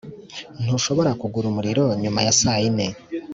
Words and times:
ntushobora 0.63 1.11
kugura 1.21 1.45
umuriro 1.49 1.83
nyuma 2.01 2.19
ya 2.25 2.33
saa 2.39 2.59
yine 2.61 2.87